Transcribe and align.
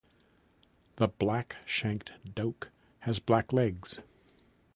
The 0.95 1.09
black-shanked 1.09 2.13
douc 2.33 2.69
has 3.01 3.19
black 3.19 3.53
legs. 3.53 3.99